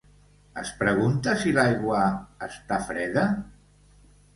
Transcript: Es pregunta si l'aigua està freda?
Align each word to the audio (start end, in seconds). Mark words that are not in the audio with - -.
Es 0.61 0.71
pregunta 0.79 1.37
si 1.43 1.55
l'aigua 1.59 2.03
està 2.51 2.83
freda? 2.93 3.31